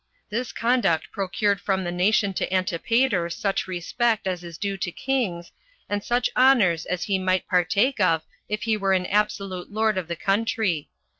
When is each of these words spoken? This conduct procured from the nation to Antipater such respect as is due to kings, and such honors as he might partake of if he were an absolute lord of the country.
This 0.31 0.51
conduct 0.51 1.11
procured 1.11 1.61
from 1.61 1.83
the 1.83 1.91
nation 1.91 2.33
to 2.33 2.51
Antipater 2.51 3.29
such 3.29 3.67
respect 3.67 4.25
as 4.25 4.43
is 4.43 4.57
due 4.57 4.75
to 4.77 4.91
kings, 4.91 5.51
and 5.87 6.03
such 6.03 6.27
honors 6.35 6.87
as 6.87 7.03
he 7.03 7.19
might 7.19 7.47
partake 7.47 7.99
of 7.99 8.23
if 8.49 8.63
he 8.63 8.75
were 8.75 8.93
an 8.93 9.05
absolute 9.05 9.71
lord 9.71 9.99
of 9.99 10.07
the 10.07 10.15
country. 10.15 10.89